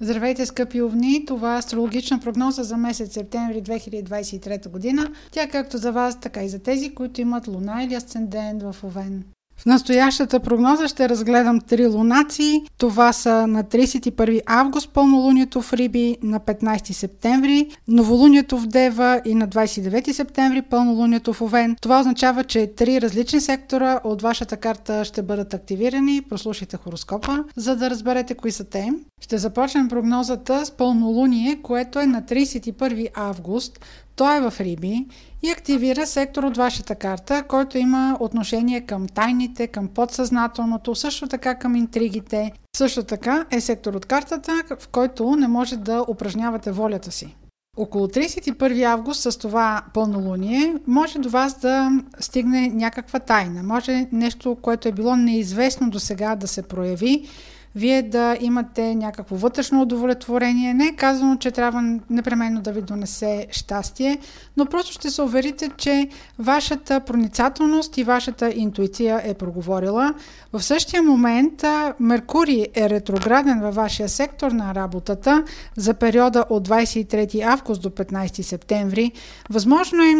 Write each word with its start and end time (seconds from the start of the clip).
Здравейте, 0.00 0.46
скъпи 0.46 0.82
овни! 0.82 1.24
Това 1.24 1.54
е 1.54 1.58
астрологична 1.58 2.20
прогноза 2.20 2.62
за 2.62 2.76
месец 2.76 3.12
септември 3.12 3.62
2023 3.62 4.68
година. 4.68 5.12
Тя 5.30 5.42
е 5.42 5.48
както 5.48 5.78
за 5.78 5.92
вас, 5.92 6.20
така 6.20 6.42
и 6.42 6.48
за 6.48 6.58
тези, 6.58 6.94
които 6.94 7.20
имат 7.20 7.48
луна 7.48 7.84
или 7.84 7.94
асцендент 7.94 8.62
в 8.62 8.76
Овен. 8.84 9.24
В 9.58 9.66
настоящата 9.66 10.40
прогноза 10.40 10.88
ще 10.88 11.08
разгледам 11.08 11.60
три 11.60 11.86
лунации. 11.86 12.62
Това 12.78 13.12
са 13.12 13.46
на 13.46 13.64
31 13.64 14.40
август 14.46 14.92
пълнолунието 14.92 15.62
в 15.62 15.72
Риби, 15.72 16.16
на 16.22 16.40
15 16.40 16.92
септември 16.92 17.68
новолунието 17.88 18.58
в 18.58 18.66
Дева 18.66 19.20
и 19.24 19.34
на 19.34 19.48
29 19.48 20.12
септември 20.12 20.62
пълнолунието 20.62 21.32
в 21.32 21.42
Овен. 21.42 21.76
Това 21.80 22.00
означава, 22.00 22.44
че 22.44 22.66
три 22.66 23.00
различни 23.00 23.40
сектора 23.40 24.00
от 24.04 24.22
вашата 24.22 24.56
карта 24.56 25.04
ще 25.04 25.22
бъдат 25.22 25.54
активирани. 25.54 26.22
Прослушайте 26.28 26.76
хороскопа, 26.76 27.44
за 27.56 27.76
да 27.76 27.90
разберете 27.90 28.34
кои 28.34 28.52
са 28.52 28.64
те. 28.64 28.92
Ще 29.20 29.38
започнем 29.38 29.88
прогнозата 29.88 30.66
с 30.66 30.70
пълнолуние, 30.70 31.58
което 31.62 32.00
е 32.00 32.06
на 32.06 32.22
31 32.22 33.08
август. 33.14 33.80
Той 34.16 34.36
е 34.36 34.50
в 34.50 34.54
Риби 34.60 35.06
и 35.42 35.50
активира 35.50 36.06
сектор 36.06 36.42
от 36.42 36.56
вашата 36.56 36.94
карта, 36.94 37.42
който 37.42 37.78
има 37.78 38.16
отношение 38.20 38.80
към 38.80 39.08
тайните, 39.08 39.66
към 39.66 39.88
подсъзнателното, 39.88 40.94
също 40.94 41.28
така 41.28 41.54
към 41.54 41.76
интригите. 41.76 42.52
Също 42.76 43.02
така 43.04 43.46
е 43.50 43.60
сектор 43.60 43.94
от 43.94 44.06
картата, 44.06 44.62
в 44.80 44.88
който 44.88 45.36
не 45.36 45.48
може 45.48 45.76
да 45.76 46.04
упражнявате 46.08 46.72
волята 46.72 47.10
си. 47.10 47.36
Около 47.76 48.06
31 48.06 48.84
август 48.84 49.22
с 49.22 49.38
това 49.38 49.82
пълнолуние 49.94 50.74
може 50.86 51.18
до 51.18 51.28
вас 51.28 51.60
да 51.60 51.90
стигне 52.20 52.68
някаква 52.68 53.18
тайна. 53.18 53.62
Може 53.62 54.06
нещо, 54.12 54.56
което 54.62 54.88
е 54.88 54.92
било 54.92 55.16
неизвестно 55.16 55.90
до 55.90 56.00
сега 56.00 56.36
да 56.36 56.48
се 56.48 56.62
прояви 56.62 57.28
вие 57.76 58.02
да 58.02 58.36
имате 58.40 58.94
някакво 58.94 59.36
вътрешно 59.36 59.82
удовлетворение. 59.82 60.74
Не 60.74 60.86
е 60.86 60.96
казано, 60.96 61.36
че 61.36 61.50
трябва 61.50 61.98
непременно 62.10 62.60
да 62.60 62.72
ви 62.72 62.82
донесе 62.82 63.46
щастие, 63.50 64.18
но 64.56 64.66
просто 64.66 64.92
ще 64.92 65.10
се 65.10 65.22
уверите, 65.22 65.70
че 65.76 66.08
вашата 66.38 67.00
проницателност 67.00 67.98
и 67.98 68.04
вашата 68.04 68.52
интуиция 68.54 69.20
е 69.24 69.34
проговорила. 69.34 70.14
В 70.52 70.62
същия 70.62 71.02
момент 71.02 71.64
Меркурий 72.00 72.66
е 72.74 72.90
ретрограден 72.90 73.60
във 73.60 73.74
вашия 73.74 74.08
сектор 74.08 74.50
на 74.50 74.74
работата 74.74 75.44
за 75.76 75.94
периода 75.94 76.44
от 76.50 76.68
23 76.68 77.42
август 77.44 77.82
до 77.82 77.90
15 77.90 78.42
септември. 78.42 79.12
Възможно 79.50 80.02
е 80.02 80.14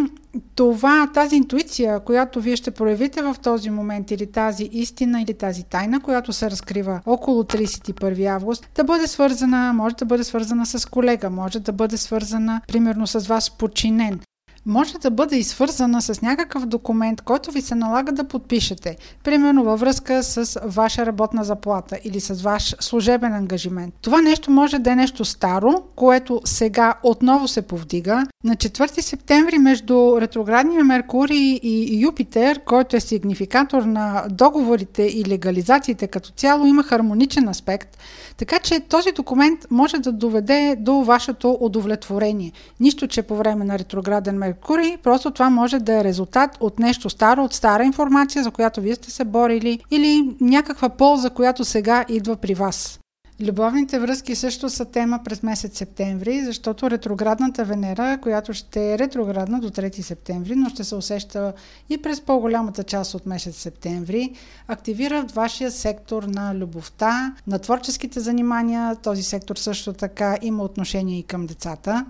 това, 0.54 1.10
тази 1.14 1.36
интуиция, 1.36 2.00
която 2.00 2.40
вие 2.40 2.56
ще 2.56 2.70
проявите 2.70 3.22
в 3.22 3.36
този 3.42 3.70
момент 3.70 4.10
или 4.10 4.32
тази 4.32 4.68
истина 4.72 5.22
или 5.22 5.34
тази 5.34 5.64
тайна, 5.64 6.00
която 6.00 6.32
се 6.32 6.50
разкрива 6.50 7.00
около 7.06 7.42
31 7.42 8.26
август, 8.26 8.68
да 8.74 8.84
бъде 8.84 9.06
свързана, 9.06 9.72
може 9.72 9.96
да 9.96 10.04
бъде 10.04 10.24
свързана 10.24 10.66
с 10.66 10.90
колега, 10.90 11.30
може 11.30 11.60
да 11.60 11.72
бъде 11.72 11.96
свързана 11.96 12.60
примерно 12.68 13.06
с 13.06 13.26
вас 13.26 13.50
подчинен 13.50 14.20
може 14.66 14.98
да 14.98 15.10
бъде 15.10 15.36
и 15.36 15.44
свързана 15.44 16.02
с 16.02 16.22
някакъв 16.22 16.66
документ, 16.66 17.20
който 17.20 17.50
ви 17.50 17.62
се 17.62 17.74
налага 17.74 18.12
да 18.12 18.24
подпишете, 18.24 18.96
примерно 19.24 19.64
във 19.64 19.80
връзка 19.80 20.22
с 20.22 20.60
ваша 20.64 21.06
работна 21.06 21.44
заплата 21.44 21.98
или 22.04 22.20
с 22.20 22.42
ваш 22.42 22.74
служебен 22.80 23.34
ангажимент. 23.34 23.94
Това 24.02 24.22
нещо 24.22 24.50
може 24.50 24.78
да 24.78 24.92
е 24.92 24.96
нещо 24.96 25.24
старо, 25.24 25.82
което 25.96 26.40
сега 26.44 26.94
отново 27.02 27.48
се 27.48 27.62
повдига. 27.62 28.26
На 28.44 28.56
4 28.56 29.00
септември 29.00 29.58
между 29.58 30.20
ретроградния 30.20 30.84
Меркурий 30.84 31.60
и 31.62 32.00
Юпитер, 32.02 32.60
който 32.64 32.96
е 32.96 33.00
сигнификатор 33.00 33.82
на 33.82 34.24
договорите 34.30 35.02
и 35.02 35.24
легализациите 35.28 36.06
като 36.06 36.30
цяло, 36.30 36.66
има 36.66 36.82
хармоничен 36.82 37.48
аспект, 37.48 37.98
така 38.36 38.58
че 38.58 38.80
този 38.80 39.12
документ 39.12 39.66
може 39.70 39.98
да 39.98 40.12
доведе 40.12 40.76
до 40.78 40.92
вашето 40.92 41.58
удовлетворение. 41.60 42.52
Нищо, 42.80 43.06
че 43.06 43.22
по 43.22 43.36
време 43.36 43.64
на 43.64 43.78
ретрограден 43.78 44.38
Меркурий 44.38 44.55
Меркурий, 44.56 44.96
просто 44.96 45.30
това 45.30 45.50
може 45.50 45.78
да 45.78 46.00
е 46.00 46.04
резултат 46.04 46.56
от 46.60 46.78
нещо 46.78 47.10
старо, 47.10 47.44
от 47.44 47.54
стара 47.54 47.84
информация, 47.84 48.44
за 48.44 48.50
която 48.50 48.80
вие 48.80 48.94
сте 48.94 49.10
се 49.10 49.24
борили, 49.24 49.80
или 49.90 50.36
някаква 50.40 50.88
полза, 50.88 51.30
която 51.30 51.64
сега 51.64 52.04
идва 52.08 52.36
при 52.36 52.54
вас. 52.54 53.00
Любовните 53.40 53.98
връзки 53.98 54.34
също 54.34 54.70
са 54.70 54.84
тема 54.84 55.20
през 55.24 55.42
месец 55.42 55.78
септември, 55.78 56.44
защото 56.44 56.90
ретроградната 56.90 57.64
Венера, 57.64 58.18
която 58.22 58.52
ще 58.52 58.92
е 58.92 58.98
ретроградна 58.98 59.60
до 59.60 59.70
3 59.70 60.00
септември, 60.00 60.54
но 60.56 60.68
ще 60.68 60.84
се 60.84 60.94
усеща 60.94 61.52
и 61.88 62.02
през 62.02 62.20
по-голямата 62.20 62.84
част 62.84 63.14
от 63.14 63.26
месец 63.26 63.56
септември, 63.56 64.32
активира 64.68 65.26
вашия 65.34 65.70
сектор 65.70 66.22
на 66.22 66.54
любовта, 66.54 67.34
на 67.46 67.58
творческите 67.58 68.20
занимания. 68.20 68.96
Този 68.96 69.22
сектор 69.22 69.56
също 69.56 69.92
така 69.92 70.36
има 70.42 70.62
отношение 70.62 71.18
и 71.18 71.22
към 71.22 71.46
децата. 71.46 72.06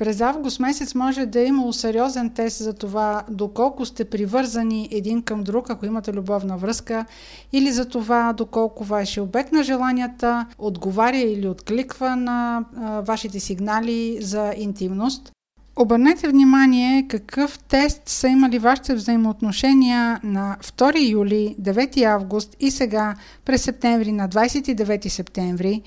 През 0.00 0.20
август 0.20 0.60
месец 0.60 0.94
може 0.94 1.26
да 1.26 1.40
е 1.40 1.44
имало 1.44 1.72
сериозен 1.72 2.30
тест 2.30 2.58
за 2.58 2.72
това 2.72 3.22
доколко 3.30 3.86
сте 3.86 4.04
привързани 4.04 4.88
един 4.90 5.22
към 5.22 5.44
друг, 5.44 5.70
ако 5.70 5.86
имате 5.86 6.12
любовна 6.12 6.56
връзка, 6.56 7.04
или 7.52 7.72
за 7.72 7.88
това 7.88 8.32
доколко 8.32 8.84
вашия 8.84 9.22
обект 9.22 9.52
на 9.52 9.62
желанията 9.62 10.46
отговаря 10.58 11.18
или 11.18 11.48
откликва 11.48 12.16
на 12.16 12.64
а, 12.76 13.00
вашите 13.00 13.40
сигнали 13.40 14.18
за 14.20 14.54
интимност. 14.56 15.32
Обърнете 15.76 16.28
внимание 16.28 17.06
какъв 17.08 17.58
тест 17.58 18.08
са 18.08 18.28
имали 18.28 18.58
вашите 18.58 18.94
взаимоотношения 18.94 20.20
на 20.22 20.56
2 20.62 21.10
юли, 21.10 21.56
9 21.60 22.04
август 22.04 22.56
и 22.60 22.70
сега 22.70 23.14
през 23.44 23.62
септември 23.62 24.12
на 24.12 24.28
29 24.28 25.08
септември. 25.08 25.82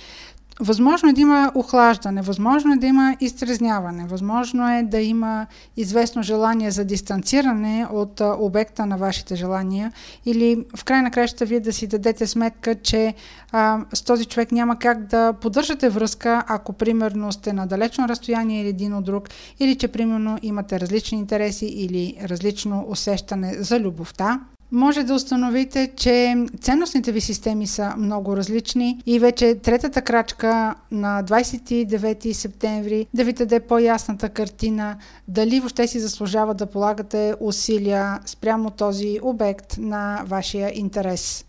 Възможно 0.60 1.10
е 1.10 1.14
да 1.14 1.22
има 1.22 1.52
охлаждане, 1.56 2.22
възможно 2.22 2.74
е 2.74 2.78
да 2.78 2.88
има 2.88 3.18
изтрезняване, 3.20 4.06
възможно 4.08 4.70
е 4.70 4.84
да 4.84 5.02
има 5.02 5.48
известно 5.78 6.24
желание 6.24 6.72
за 6.72 6.86
дистанциране 6.86 7.88
от 7.92 8.22
обекта 8.22 8.86
на 8.86 8.98
вашите 8.98 9.36
желания 9.36 9.92
или 10.26 10.66
в 10.76 10.84
край 10.84 11.02
на 11.02 11.12
краща 11.12 11.46
вие 11.46 11.60
да 11.60 11.74
си 11.74 11.88
дадете 11.88 12.28
сметка, 12.28 12.76
че 12.76 13.14
а, 13.52 13.80
с 13.94 14.02
този 14.02 14.26
човек 14.26 14.52
няма 14.52 14.80
как 14.80 15.06
да 15.06 15.34
поддържате 15.34 15.90
връзка, 15.90 16.44
ако 16.48 16.74
примерно 16.74 17.32
сте 17.32 17.54
на 17.54 17.68
далечно 17.68 18.08
разстояние 18.08 18.62
или 18.62 18.70
един 18.70 18.94
от 18.94 19.04
друг, 19.06 19.30
или 19.60 19.76
че 19.76 19.88
примерно 19.88 20.38
имате 20.42 20.80
различни 20.80 21.18
интереси 21.18 21.66
или 21.66 22.18
различно 22.24 22.86
усещане 22.90 23.54
за 23.60 23.80
любовта 23.80 24.40
може 24.74 25.04
да 25.04 25.14
установите, 25.14 25.92
че 25.96 26.36
ценностните 26.62 27.12
ви 27.12 27.22
системи 27.22 27.68
са 27.68 27.94
много 27.98 28.38
различни 28.38 29.02
и 29.06 29.20
вече 29.20 29.56
третата 29.56 30.02
крачка 30.02 30.76
на 30.92 31.24
29 31.24 32.32
септември 32.32 33.08
да 33.14 33.24
ви 33.24 33.34
даде 33.34 33.60
по-ясната 33.60 34.30
картина 34.30 34.98
дали 35.28 35.60
въобще 35.60 35.88
си 35.88 36.00
заслужава 36.00 36.54
да 36.54 36.66
полагате 36.66 37.34
усилия 37.40 38.20
спрямо 38.26 38.70
този 38.70 39.20
обект 39.24 39.78
на 39.78 40.24
вашия 40.28 40.72
интерес. 40.80 41.46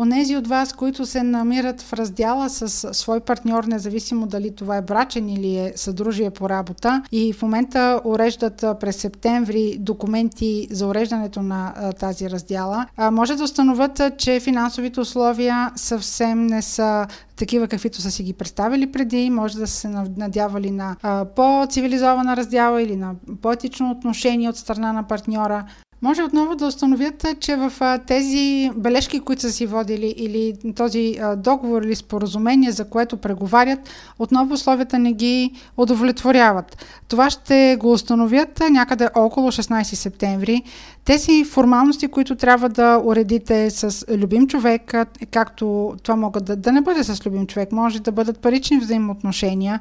Онези 0.00 0.36
от 0.36 0.46
вас, 0.46 0.72
които 0.72 1.06
се 1.06 1.22
намират 1.22 1.82
в 1.82 1.92
раздяла 1.92 2.50
с 2.50 2.94
свой 2.94 3.20
партньор, 3.20 3.64
независимо 3.64 4.26
дали 4.26 4.54
това 4.54 4.76
е 4.76 4.82
брачен 4.82 5.28
или 5.28 5.56
е 5.56 5.72
съдружие 5.76 6.30
по 6.30 6.48
работа 6.48 7.02
и 7.12 7.32
в 7.32 7.42
момента 7.42 8.00
уреждат 8.04 8.64
през 8.80 8.96
септември 8.96 9.76
документи 9.78 10.68
за 10.70 10.86
уреждането 10.86 11.42
на 11.42 11.92
тази 11.92 12.30
раздяла, 12.30 12.86
може 13.12 13.36
да 13.36 13.44
установят, 13.44 14.02
че 14.18 14.40
финансовите 14.40 15.00
условия 15.00 15.70
съвсем 15.76 16.46
не 16.46 16.62
са 16.62 17.06
такива, 17.36 17.68
каквито 17.68 18.00
са 18.00 18.10
си 18.10 18.22
ги 18.22 18.32
представили 18.32 18.92
преди, 18.92 19.30
може 19.30 19.58
да 19.58 19.66
са 19.66 19.76
се 19.76 19.88
надявали 20.16 20.70
на 20.70 20.96
по-цивилизована 21.36 22.36
раздяла 22.36 22.82
или 22.82 22.96
на 22.96 23.14
по-етично 23.42 23.90
отношение 23.90 24.48
от 24.48 24.56
страна 24.56 24.92
на 24.92 25.02
партньора 25.02 25.64
може 26.02 26.22
отново 26.22 26.56
да 26.56 26.66
установят, 26.66 27.26
че 27.40 27.56
в 27.56 27.72
тези 28.06 28.70
бележки, 28.76 29.20
които 29.20 29.42
са 29.42 29.52
си 29.52 29.66
водили 29.66 30.14
или 30.16 30.54
този 30.76 31.18
договор 31.36 31.82
или 31.82 31.94
споразумение, 31.94 32.70
за 32.72 32.84
което 32.84 33.16
преговарят, 33.16 33.78
отново 34.18 34.54
условията 34.54 34.98
не 34.98 35.12
ги 35.12 35.52
удовлетворяват. 35.76 36.84
Това 37.08 37.30
ще 37.30 37.76
го 37.80 37.92
установят 37.92 38.62
някъде 38.70 39.08
около 39.14 39.48
16 39.48 39.82
септември. 39.82 40.62
Тези 41.04 41.44
формалности, 41.44 42.08
които 42.08 42.36
трябва 42.36 42.68
да 42.68 43.02
уредите 43.04 43.70
с 43.70 44.04
любим 44.10 44.46
човек, 44.46 44.94
както 45.30 45.94
това 46.02 46.16
могат 46.16 46.44
да, 46.44 46.56
да 46.56 46.72
не 46.72 46.80
бъде 46.80 47.04
с 47.04 47.26
любим 47.26 47.46
човек, 47.46 47.72
може 47.72 48.00
да 48.00 48.12
бъдат 48.12 48.38
парични 48.40 48.78
взаимоотношения, 48.78 49.80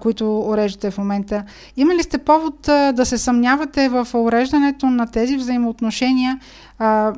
които 0.00 0.40
уреждате 0.40 0.90
в 0.90 0.98
момента. 0.98 1.44
Има 1.76 1.94
ли 1.94 2.02
сте 2.02 2.18
повод 2.18 2.58
да 2.62 3.06
се 3.06 3.18
съмнявате 3.18 3.88
в 3.88 4.08
уреждането 4.14 4.86
на 4.86 5.06
тези 5.06 5.36
взаимоотношения? 5.36 5.51
Взаимоотношения. 5.52 6.40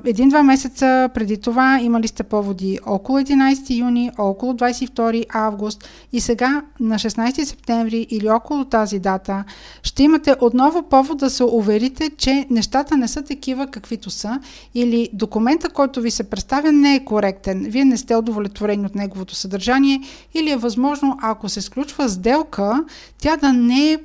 Един-два 0.04 0.42
месеца 0.42 1.08
преди 1.14 1.36
това 1.36 1.80
имали 1.80 2.08
сте 2.08 2.22
поводи 2.22 2.78
около 2.86 3.18
11 3.18 3.78
юни, 3.78 4.10
около 4.18 4.52
22 4.52 5.24
август 5.34 5.88
и 6.12 6.20
сега 6.20 6.62
на 6.80 6.94
16 6.94 7.44
септември 7.44 8.06
или 8.10 8.28
около 8.28 8.64
тази 8.64 8.98
дата 8.98 9.44
ще 9.82 10.02
имате 10.02 10.34
отново 10.40 10.82
повод 10.82 11.18
да 11.18 11.30
се 11.30 11.44
уверите, 11.44 12.10
че 12.16 12.46
нещата 12.50 12.96
не 12.96 13.08
са 13.08 13.22
такива 13.22 13.66
каквито 13.66 14.10
са 14.10 14.40
или 14.74 15.08
документа, 15.12 15.68
който 15.68 16.00
ви 16.00 16.10
се 16.10 16.30
представя 16.30 16.72
не 16.72 16.94
е 16.94 17.04
коректен. 17.04 17.66
Вие 17.68 17.84
не 17.84 17.96
сте 17.96 18.16
удовлетворени 18.16 18.86
от 18.86 18.94
неговото 18.94 19.34
съдържание 19.34 20.00
или 20.34 20.50
е 20.50 20.56
възможно, 20.56 21.18
ако 21.22 21.48
се 21.48 21.60
сключва 21.60 22.08
сделка, 22.08 22.84
тя 23.18 23.36
да 23.36 23.52
не 23.52 23.92
е 23.92 23.98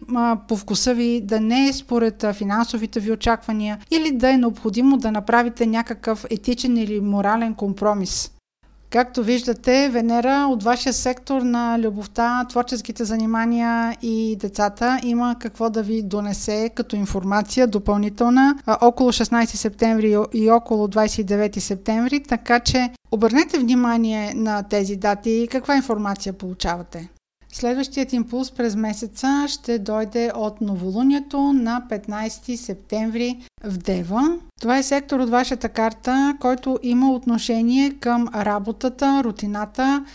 по 0.48 0.58
вкуса 0.58 0.94
ви, 0.94 1.22
да 1.22 1.40
не 1.40 1.68
е 1.68 1.74
според 1.74 2.26
финансовите 2.34 3.00
ви 3.00 3.12
очаквания 3.12 3.78
или 3.92 4.12
да 4.12 4.30
е 4.30 4.38
необходимо 4.38 4.98
да 4.98 5.12
направите 5.12 5.39
някакъв 5.66 6.26
етичен 6.30 6.78
или 6.78 7.02
морален 7.02 7.56
компромис. 7.56 8.32
Както 8.90 9.24
виждате, 9.24 9.90
Венера 9.90 10.48
от 10.50 10.64
вашия 10.64 10.94
сектор 10.94 11.42
на 11.42 11.80
любовта, 11.80 12.46
творческите 12.50 13.04
занимания 13.06 13.98
и 14.02 14.36
децата 14.40 15.00
има 15.04 15.36
какво 15.40 15.70
да 15.70 15.84
ви 15.84 16.04
донесе 16.04 16.70
като 16.76 16.96
информация 16.96 17.68
допълнителна 17.68 18.56
около 18.82 19.12
16 19.12 19.46
септември 19.46 20.16
и 20.34 20.52
около 20.52 20.88
29 20.88 21.60
септември, 21.60 22.24
така 22.24 22.60
че 22.60 22.90
обърнете 23.12 23.60
внимание 23.60 24.34
на 24.36 24.64
тези 24.64 24.96
дати 24.96 25.32
и 25.32 25.48
каква 25.48 25.76
информация 25.76 26.34
получавате. 26.34 27.10
Следващият 27.52 28.14
импулс 28.14 28.52
през 28.52 28.76
месеца 28.76 29.46
ще 29.48 29.80
дойде 29.80 30.32
от 30.36 30.62
новолунието 30.62 31.54
на 31.54 31.82
15 31.90 32.56
септември 32.56 33.40
в 33.64 33.78
Дева. 33.78 34.38
Това 34.62 34.78
е 34.78 34.84
сектор 34.84 35.20
от 35.20 35.30
вашата 35.30 35.70
карта, 35.70 36.36
който 36.40 36.80
има 36.84 37.12
отношение 37.12 37.92
към 38.00 38.28
работата, 38.36 39.22
рутината, 39.24 40.06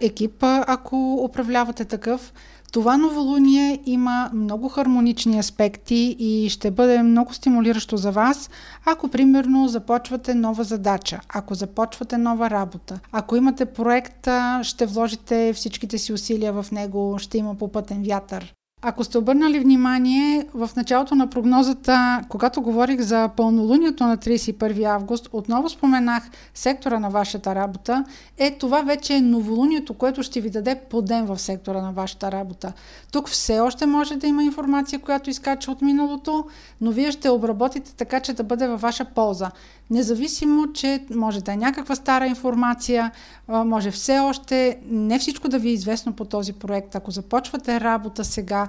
екипа, 0.00 0.64
ако 0.66 1.14
управлявате 1.14 1.84
такъв. 1.84 2.32
Това 2.72 2.96
новолуние 2.96 3.80
има 3.86 4.30
много 4.34 4.68
хармонични 4.68 5.38
аспекти 5.38 6.16
и 6.18 6.48
ще 6.50 6.70
бъде 6.70 7.02
много 7.02 7.34
стимулиращо 7.34 7.96
за 7.96 8.10
вас, 8.10 8.50
ако 8.84 9.08
примерно 9.08 9.68
започвате 9.68 10.34
нова 10.34 10.64
задача, 10.64 11.20
ако 11.28 11.54
започвате 11.54 12.18
нова 12.18 12.50
работа, 12.50 13.00
ако 13.12 13.36
имате 13.36 13.64
проект, 13.64 14.28
ще 14.62 14.86
вложите 14.86 15.52
всичките 15.52 15.98
си 15.98 16.12
усилия 16.12 16.52
в 16.52 16.66
него, 16.72 17.18
ще 17.18 17.38
има 17.38 17.54
попътен 17.54 18.02
вятър. 18.02 18.54
Ако 18.86 19.04
сте 19.04 19.18
обърнали 19.18 19.58
внимание, 19.58 20.46
в 20.54 20.70
началото 20.76 21.14
на 21.14 21.30
прогнозата, 21.30 22.20
когато 22.28 22.62
говорих 22.62 23.00
за 23.00 23.28
пълнолунието 23.36 24.04
на 24.04 24.18
31 24.18 24.84
август, 24.84 25.28
отново 25.32 25.68
споменах 25.68 26.22
сектора 26.54 26.98
на 26.98 27.10
вашата 27.10 27.54
работа. 27.54 28.04
Е, 28.38 28.50
това 28.58 28.82
вече 28.82 29.14
е 29.14 29.20
новолунието, 29.20 29.94
което 29.94 30.22
ще 30.22 30.40
ви 30.40 30.50
даде 30.50 30.80
подем 30.90 31.26
в 31.26 31.38
сектора 31.38 31.82
на 31.82 31.92
вашата 31.92 32.32
работа. 32.32 32.72
Тук 33.12 33.28
все 33.28 33.60
още 33.60 33.86
може 33.86 34.16
да 34.16 34.26
има 34.26 34.44
информация, 34.44 34.98
която 34.98 35.30
изкача 35.30 35.70
от 35.70 35.82
миналото, 35.82 36.44
но 36.80 36.90
вие 36.90 37.12
ще 37.12 37.28
обработите 37.28 37.94
така, 37.94 38.20
че 38.20 38.32
да 38.32 38.44
бъде 38.44 38.68
във 38.68 38.80
ваша 38.80 39.04
полза. 39.04 39.50
Независимо, 39.90 40.72
че 40.72 41.04
може 41.14 41.40
да 41.40 41.52
е 41.52 41.56
някаква 41.56 41.94
стара 41.94 42.26
информация, 42.26 43.10
може 43.48 43.90
все 43.90 44.18
още 44.18 44.78
не 44.86 45.18
всичко 45.18 45.48
да 45.48 45.58
ви 45.58 45.68
е 45.68 45.72
известно 45.72 46.12
по 46.12 46.24
този 46.24 46.52
проект. 46.52 46.94
Ако 46.94 47.10
започвате 47.10 47.80
работа 47.80 48.24
сега, 48.24 48.68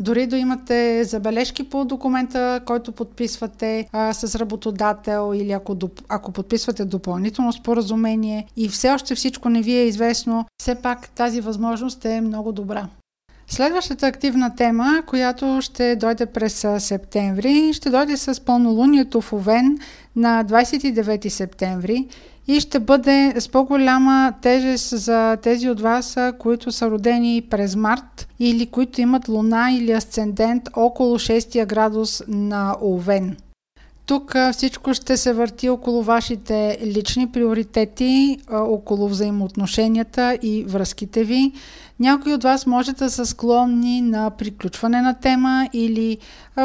дори 0.00 0.26
да 0.26 0.36
имате 0.36 1.04
забележки 1.04 1.68
по 1.68 1.84
документа, 1.84 2.60
който 2.66 2.92
подписвате 2.92 3.88
а, 3.92 4.12
с 4.12 4.34
работодател 4.34 5.32
или 5.34 5.52
ако, 5.52 5.76
ако 6.08 6.32
подписвате 6.32 6.84
допълнително 6.84 7.52
споразумение 7.52 8.46
и 8.56 8.68
все 8.68 8.90
още 8.90 9.14
всичко 9.14 9.48
не 9.48 9.62
ви 9.62 9.72
е 9.72 9.86
известно, 9.86 10.46
все 10.62 10.74
пак 10.74 11.08
тази 11.08 11.40
възможност 11.40 12.04
е 12.04 12.20
много 12.20 12.52
добра. 12.52 12.88
Следващата 13.46 14.06
активна 14.06 14.54
тема, 14.54 15.02
която 15.06 15.58
ще 15.62 15.96
дойде 15.96 16.26
през 16.26 16.66
септември, 16.78 17.72
ще 17.72 17.90
дойде 17.90 18.16
с 18.16 18.44
пълнолунието 18.44 19.20
в 19.20 19.32
Овен 19.32 19.78
на 20.16 20.44
29 20.44 21.28
септември 21.28 22.06
и 22.48 22.60
ще 22.60 22.78
бъде 22.78 23.34
с 23.38 23.48
по-голяма 23.48 24.32
тежест 24.42 24.98
за 24.98 25.36
тези 25.42 25.70
от 25.70 25.80
вас, 25.80 26.16
които 26.38 26.72
са 26.72 26.90
родени 26.90 27.42
през 27.50 27.76
март 27.76 28.28
или 28.38 28.66
които 28.66 29.00
имат 29.00 29.28
луна 29.28 29.70
или 29.72 29.92
асцендент 29.92 30.62
около 30.76 31.18
6 31.18 31.66
градус 31.66 32.22
на 32.28 32.76
Овен. 32.82 33.36
Тук 34.10 34.34
всичко 34.52 34.94
ще 34.94 35.16
се 35.16 35.32
върти 35.32 35.68
около 35.68 36.02
вашите 36.02 36.78
лични 36.84 37.30
приоритети, 37.32 38.38
около 38.50 39.08
взаимоотношенията 39.08 40.38
и 40.42 40.64
връзките 40.64 41.24
ви. 41.24 41.52
Някои 42.00 42.34
от 42.34 42.42
вас 42.42 42.66
може 42.66 42.92
да 42.92 43.10
са 43.10 43.26
склонни 43.26 44.00
на 44.00 44.30
приключване 44.30 45.00
на 45.00 45.14
тема 45.14 45.68
или 45.72 46.18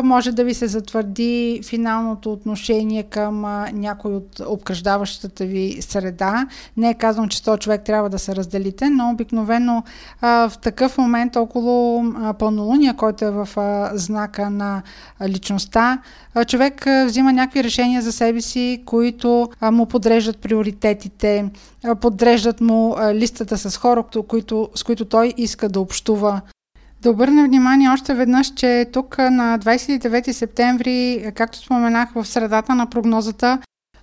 може 0.03 0.31
да 0.31 0.43
ви 0.43 0.53
се 0.53 0.67
затвърди 0.67 1.61
финалното 1.65 2.31
отношение 2.31 3.03
към 3.03 3.41
някой 3.73 4.13
от 4.13 4.41
обкръждаващата 4.47 5.45
ви 5.45 5.77
среда. 5.81 6.47
Не 6.77 6.89
е 6.89 6.93
казано, 6.93 7.27
че 7.27 7.39
100 7.39 7.59
човек 7.59 7.83
трябва 7.83 8.09
да 8.09 8.19
се 8.19 8.35
разделите, 8.35 8.89
но 8.89 9.09
обикновено 9.09 9.83
в 10.21 10.51
такъв 10.61 10.97
момент 10.97 11.35
около 11.35 12.03
пълнолуния, 12.39 12.93
който 12.93 13.25
е 13.25 13.31
в 13.31 13.49
знака 13.93 14.49
на 14.49 14.81
личността, 15.27 16.01
човек 16.47 16.85
взима 17.05 17.33
някакви 17.35 17.63
решения 17.63 18.01
за 18.01 18.11
себе 18.11 18.41
си, 18.41 18.81
които 18.85 19.49
му 19.61 19.85
подреждат 19.85 20.37
приоритетите, 20.37 21.45
подреждат 22.01 22.61
му 22.61 22.95
листата 23.13 23.57
с 23.57 23.77
хора, 23.77 24.03
които, 24.27 24.69
с 24.75 24.83
които 24.83 25.05
той 25.05 25.33
иска 25.37 25.69
да 25.69 25.79
общува. 25.79 26.41
Да 27.01 27.11
обърнем 27.11 27.45
внимание 27.45 27.89
още 27.89 28.13
веднъж, 28.13 28.53
че 28.53 28.85
тук 28.93 29.17
на 29.17 29.59
29 29.59 30.31
септември, 30.31 31.31
както 31.35 31.57
споменах 31.57 32.13
в 32.13 32.25
средата 32.25 32.75
на 32.75 32.89
прогнозата, 32.89 33.59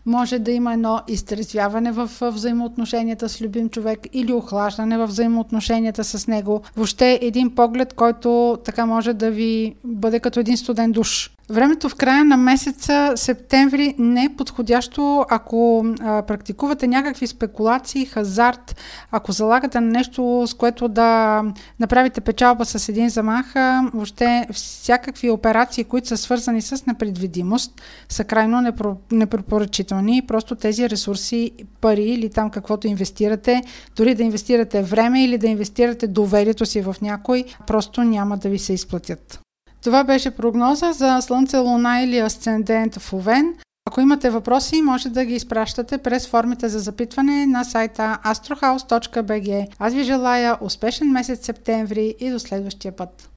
може 0.06 0.38
да 0.38 0.50
има 0.50 0.72
едно 0.72 1.00
изтрезвяване 1.08 1.92
в 1.92 2.10
взаимоотношенията 2.22 3.28
с 3.28 3.42
любим 3.42 3.68
човек 3.68 4.00
или 4.12 4.32
охлаждане 4.32 4.98
в 4.98 5.06
взаимоотношенията 5.06 6.04
с 6.04 6.26
него. 6.26 6.62
Въобще 6.76 7.18
един 7.22 7.54
поглед, 7.54 7.92
който 7.92 8.58
така 8.64 8.86
може 8.86 9.12
да 9.12 9.30
ви 9.30 9.74
бъде 9.84 10.20
като 10.20 10.40
един 10.40 10.56
студен 10.56 10.92
душ. 10.92 11.30
Времето 11.50 11.88
в 11.88 11.94
края 11.94 12.24
на 12.24 12.36
месеца 12.36 13.12
септември 13.16 13.94
не 13.98 14.24
е 14.24 14.36
подходящо, 14.36 15.24
ако 15.30 15.86
а, 16.00 16.22
практикувате 16.22 16.86
някакви 16.86 17.26
спекулации, 17.26 18.06
хазарт, 18.06 18.76
ако 19.10 19.32
залагате 19.32 19.80
на 19.80 19.86
нещо, 19.86 20.44
с 20.46 20.54
което 20.54 20.88
да 20.88 21.42
направите 21.80 22.20
печалба 22.20 22.64
с 22.64 22.88
един 22.88 23.08
замах, 23.08 23.54
въобще 23.94 24.46
всякакви 24.52 25.30
операции, 25.30 25.84
които 25.84 26.08
са 26.08 26.16
свързани 26.16 26.62
с 26.62 26.86
непредвидимост, 26.86 27.82
са 28.08 28.24
крайно 28.24 28.72
непрепоръчителни. 29.10 30.22
Просто 30.26 30.54
тези 30.54 30.90
ресурси, 30.90 31.50
пари 31.80 32.04
или 32.04 32.30
там 32.30 32.50
каквото 32.50 32.86
инвестирате, 32.86 33.62
дори 33.96 34.14
да 34.14 34.22
инвестирате 34.22 34.82
време 34.82 35.24
или 35.24 35.38
да 35.38 35.46
инвестирате 35.46 36.06
доверието 36.06 36.66
си 36.66 36.80
в 36.80 36.96
някой, 37.02 37.44
просто 37.66 38.02
няма 38.02 38.36
да 38.36 38.48
ви 38.48 38.58
се 38.58 38.72
изплатят. 38.72 39.42
Това 39.82 40.04
беше 40.04 40.30
прогноза 40.30 40.92
за 40.92 41.20
Слънце, 41.20 41.58
Луна 41.58 42.02
или 42.02 42.18
Асцендент 42.18 42.94
в 42.94 43.12
Овен. 43.12 43.54
Ако 43.88 44.00
имате 44.00 44.30
въпроси, 44.30 44.82
може 44.82 45.08
да 45.08 45.24
ги 45.24 45.34
изпращате 45.34 45.98
през 45.98 46.28
формите 46.28 46.68
за 46.68 46.78
запитване 46.78 47.46
на 47.46 47.64
сайта 47.64 48.18
astrohouse.bg. 48.24 49.66
Аз 49.78 49.94
ви 49.94 50.02
желая 50.02 50.58
успешен 50.60 51.10
месец 51.10 51.46
септември 51.46 52.14
и 52.20 52.30
до 52.30 52.38
следващия 52.38 52.96
път. 52.96 53.31